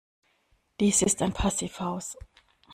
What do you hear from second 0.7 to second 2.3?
Dies ist ein Passivhaus.